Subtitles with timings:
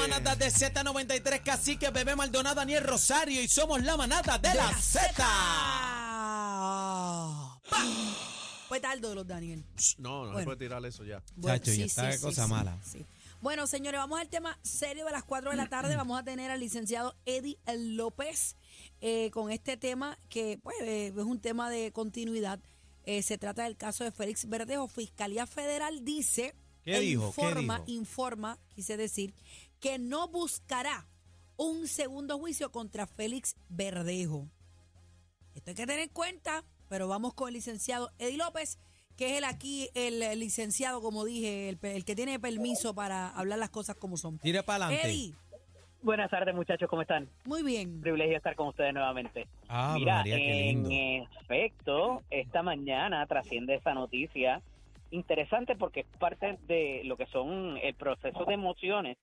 [0.00, 5.24] manada de Z93, Cacique, Bebé Maldonado, Daniel Rosario y somos la manada de, la, Z.
[8.68, 9.64] Fue tarde los Daniel.
[9.98, 10.44] No, no se Bueno.
[10.44, 11.22] puede tirar eso ya.
[11.42, 12.78] Chacho, ya está cosa mala.
[12.84, 13.04] sí.
[13.42, 15.96] Bueno, señores, vamos al tema serio de las 4 de la tarde.
[15.96, 18.54] Vamos a tener al licenciado Eddie López
[19.00, 22.60] eh, con este tema que pues, eh, es un tema de continuidad.
[23.04, 24.88] Eh, se trata del caso de Félix Verdejo.
[24.88, 26.54] Fiscalía Federal dice,
[26.84, 27.32] ¿Qué e dijo?
[27.34, 27.98] ¿Qué informa, dijo?
[27.98, 29.32] informa, quise decir,
[29.80, 31.06] que no buscará
[31.56, 34.48] un segundo juicio contra Félix Verdejo.
[35.54, 38.78] Esto hay que tener en cuenta, pero vamos con el licenciado Eddie López,
[39.16, 43.70] que es el aquí, el, licenciado, como dije, el, que tiene permiso para hablar las
[43.70, 44.38] cosas como son.
[44.38, 45.08] Tire para adelante.
[45.08, 45.34] Eddie,
[46.02, 47.28] Buenas tardes, muchachos, ¿cómo están?
[47.44, 48.00] muy bien.
[48.00, 49.46] Privilegio estar con ustedes nuevamente.
[49.68, 50.88] Ah, Mira, María, qué lindo.
[50.90, 54.62] en efecto, esta mañana trasciende esa noticia
[55.10, 59.18] interesante porque es parte de lo que son el proceso de emociones,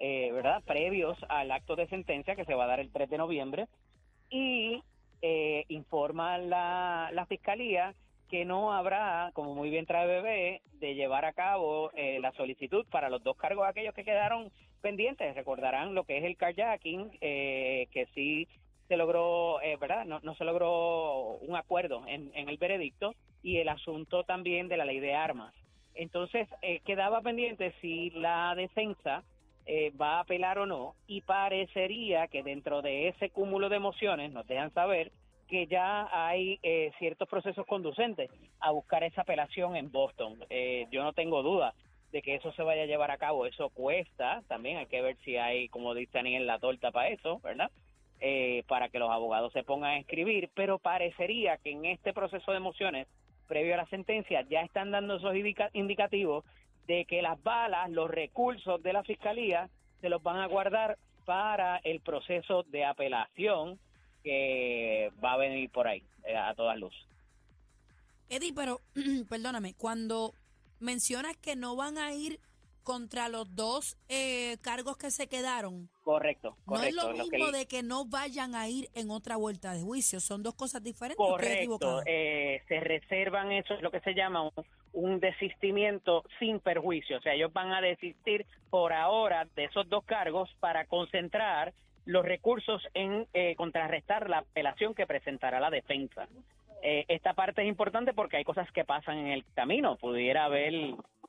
[0.00, 0.62] eh, ¿verdad?
[0.64, 3.68] Previos al acto de sentencia que se va a dar el 3 de noviembre
[4.30, 4.82] y
[5.22, 7.94] eh, informa la, la fiscalía
[8.30, 12.86] que no habrá, como muy bien trae bebé, de llevar a cabo eh, la solicitud
[12.90, 15.34] para los dos cargos aquellos que quedaron pendientes.
[15.34, 18.48] Recordarán lo que es el carjacking, eh, que sí
[18.88, 20.04] se logró, eh, ¿verdad?
[20.04, 24.76] No, no se logró un acuerdo en, en el veredicto y el asunto también de
[24.76, 25.54] la ley de armas.
[25.94, 29.24] Entonces, eh, quedaba pendiente si la defensa
[29.66, 34.32] eh, va a apelar o no y parecería que dentro de ese cúmulo de emociones
[34.32, 35.12] nos dejan saber
[35.48, 40.38] que ya hay eh, ciertos procesos conducentes a buscar esa apelación en Boston.
[40.48, 41.74] Eh, yo no tengo duda
[42.12, 43.46] de que eso se vaya a llevar a cabo.
[43.46, 47.40] Eso cuesta, también hay que ver si hay, como dicen en la torta para eso,
[47.40, 47.70] ¿verdad?
[48.20, 52.50] Eh, para que los abogados se pongan a escribir, pero parecería que en este proceso
[52.50, 53.08] de emociones,
[53.48, 56.44] previo a la sentencia, ya están dando esos indica- indicativos
[56.90, 61.76] de que las balas, los recursos de la fiscalía, se los van a guardar para
[61.84, 63.78] el proceso de apelación
[64.24, 67.00] que va a venir por ahí, eh, a todas luces.
[68.28, 68.80] Eddie, pero
[69.28, 70.34] perdóname, cuando
[70.80, 72.40] mencionas que no van a ir
[72.82, 77.50] contra los dos eh, cargos que se quedaron, Correcto, no es lo lo que- mismo
[77.52, 81.18] de que no vayan a ir en otra vuelta de juicio, son dos cosas diferentes.
[81.24, 84.52] ¿o estoy Correcto, eh, se reservan eso, es lo que se llama un,
[84.92, 90.04] un desistimiento sin perjuicio, o sea, ellos van a desistir por ahora de esos dos
[90.04, 91.72] cargos para concentrar
[92.06, 96.26] los recursos en eh, contrarrestar la apelación que presentará la defensa.
[96.82, 100.72] Eh, esta parte es importante porque hay cosas que pasan en el camino, pudiera haber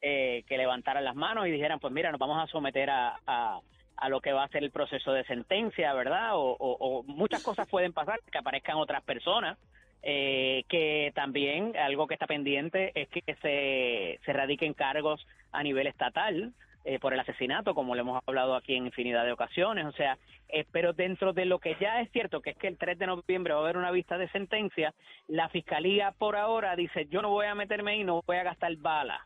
[0.01, 3.59] eh, que levantaran las manos y dijeran, pues mira, nos vamos a someter a, a
[3.97, 6.31] a lo que va a ser el proceso de sentencia, ¿verdad?
[6.33, 9.59] O, o- muchas cosas pueden pasar, que aparezcan otras personas,
[10.01, 15.85] eh, que también algo que está pendiente es que se, se radiquen cargos a nivel
[15.85, 16.51] estatal
[16.83, 20.17] eh, por el asesinato, como lo hemos hablado aquí en infinidad de ocasiones, o sea,
[20.49, 23.05] eh, pero dentro de lo que ya es cierto, que es que el 3 de
[23.05, 24.95] noviembre va a haber una vista de sentencia,
[25.27, 28.75] la fiscalía por ahora dice, yo no voy a meterme ahí, no voy a gastar
[28.77, 29.21] balas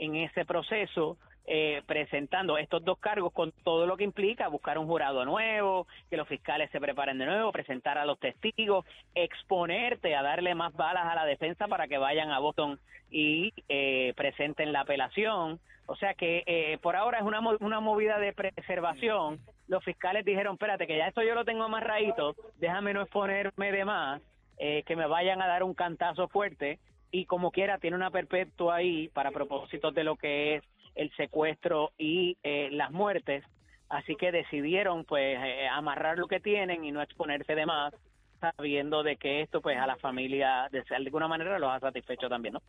[0.00, 1.16] en ese proceso
[1.46, 6.16] eh, presentando estos dos cargos con todo lo que implica buscar un jurado nuevo, que
[6.16, 8.84] los fiscales se preparen de nuevo, presentar a los testigos,
[9.14, 12.78] exponerte a darle más balas a la defensa para que vayan a Boston
[13.10, 15.58] y eh, presenten la apelación.
[15.86, 19.40] O sea que eh, por ahora es una, una movida de preservación.
[19.66, 23.84] Los fiscales dijeron, espérate, que ya esto yo lo tengo amarradito, déjame no exponerme de
[23.84, 24.22] más,
[24.58, 26.78] eh, que me vayan a dar un cantazo fuerte
[27.10, 31.92] y como quiera tiene una perpetua ahí para propósitos de lo que es el secuestro
[31.98, 33.44] y eh, las muertes,
[33.88, 37.94] así que decidieron pues eh, amarrar lo que tienen y no exponerse de más,
[38.40, 42.54] sabiendo de que esto pues a la familia de alguna manera los ha satisfecho también,
[42.54, 42.62] ¿no?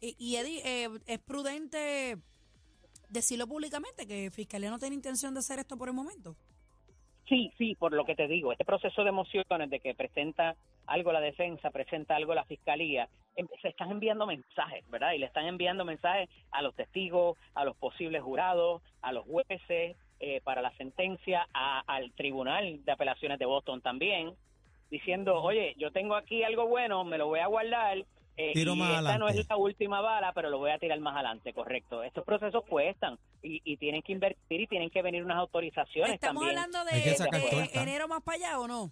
[0.00, 2.16] Y, y Eddie, eh, ¿es prudente
[3.08, 6.34] decirlo públicamente que Fiscalía no tiene intención de hacer esto por el momento?
[7.28, 10.56] Sí, sí, por lo que te digo, este proceso de emociones de que presenta
[10.92, 15.12] algo la defensa, presenta algo la fiscalía, em- se están enviando mensajes, ¿verdad?
[15.12, 19.96] Y le están enviando mensajes a los testigos, a los posibles jurados, a los jueces
[20.20, 24.34] eh, para la sentencia, a- al Tribunal de Apelaciones de Boston también,
[24.90, 27.98] diciendo, oye, yo tengo aquí algo bueno, me lo voy a guardar.
[28.36, 30.98] eh, Tiro y más esta no es la última bala, pero lo voy a tirar
[31.00, 32.02] más adelante, correcto.
[32.02, 36.42] Estos procesos cuestan y, y tienen que invertir y tienen que venir unas autorizaciones ¿Estamos
[36.42, 36.58] también.
[36.58, 38.90] hablando de, de enero más para allá o no?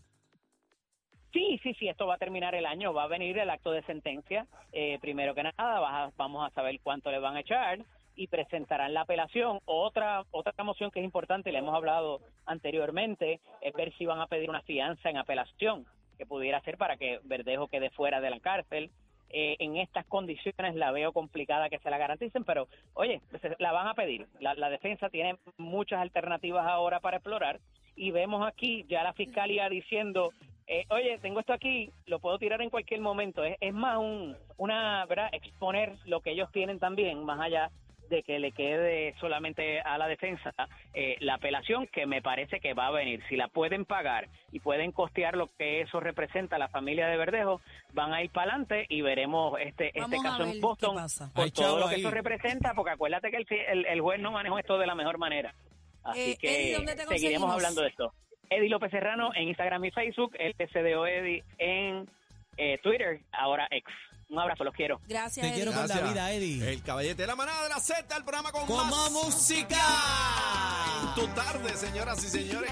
[1.32, 3.82] Sí, sí, sí, esto va a terminar el año, va a venir el acto de
[3.82, 4.46] sentencia.
[4.72, 7.78] Eh, primero que nada, vamos a saber cuánto le van a echar
[8.16, 9.60] y presentarán la apelación.
[9.64, 14.26] Otra otra moción que es importante, le hemos hablado anteriormente, es ver si van a
[14.26, 15.86] pedir una fianza en apelación,
[16.18, 18.90] que pudiera ser para que Verdejo quede fuera de la cárcel.
[19.32, 23.20] eh, en estas condiciones la veo complicada que se la garanticen, pero oye,
[23.58, 24.26] la van a pedir.
[24.40, 27.60] La, la defensa tiene muchas alternativas ahora para explorar
[27.94, 30.32] y vemos aquí ya la fiscalía diciendo
[30.72, 33.42] eh, oye, tengo esto aquí, lo puedo tirar en cualquier momento.
[33.42, 35.28] Es, es más un, una, ¿verdad?
[35.32, 37.72] Exponer lo que ellos tienen también, más allá
[38.08, 40.52] de que le quede solamente a la defensa
[40.94, 43.20] eh, la apelación que me parece que va a venir.
[43.28, 47.16] Si la pueden pagar y pueden costear lo que eso representa a la familia de
[47.16, 47.60] Verdejo,
[47.92, 50.96] van a ir para adelante y veremos este, este caso en Boston
[51.34, 53.38] por todo lo que eso representa, porque acuérdate que
[53.68, 55.52] el, el, juez no manejó esto de la mejor manera.
[56.04, 56.76] Así eh, que
[57.08, 58.12] seguiremos hablando de esto.
[58.50, 62.08] Eddie López Serrano en Instagram y Facebook, el SDO Eddie en
[62.56, 63.90] eh, Twitter, ahora ex.
[64.28, 65.00] Un abrazo, los quiero.
[65.08, 66.72] Gracias, Te quiero con la vida, Eddie.
[66.72, 69.76] El caballete de la manada de la Z, el programa con, más, música.
[71.02, 72.68] En tu tarde, señoras y señores.